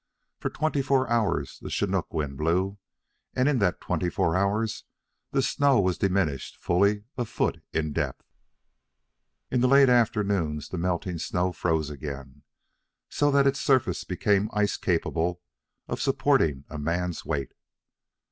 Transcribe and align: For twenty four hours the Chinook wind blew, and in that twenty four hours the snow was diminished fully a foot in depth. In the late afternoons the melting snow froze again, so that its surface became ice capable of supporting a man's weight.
For 0.39 0.49
twenty 0.49 0.81
four 0.81 1.07
hours 1.11 1.59
the 1.61 1.69
Chinook 1.69 2.11
wind 2.11 2.35
blew, 2.35 2.79
and 3.35 3.47
in 3.47 3.59
that 3.59 3.79
twenty 3.79 4.09
four 4.09 4.35
hours 4.35 4.83
the 5.29 5.43
snow 5.43 5.79
was 5.79 5.99
diminished 5.99 6.57
fully 6.57 7.03
a 7.19 7.23
foot 7.23 7.61
in 7.71 7.93
depth. 7.93 8.25
In 9.51 9.61
the 9.61 9.67
late 9.67 9.89
afternoons 9.89 10.69
the 10.69 10.79
melting 10.79 11.19
snow 11.19 11.51
froze 11.51 11.91
again, 11.91 12.41
so 13.09 13.29
that 13.29 13.45
its 13.45 13.59
surface 13.61 14.03
became 14.03 14.49
ice 14.53 14.75
capable 14.75 15.39
of 15.87 16.01
supporting 16.01 16.65
a 16.67 16.79
man's 16.79 17.23
weight. 17.23 17.53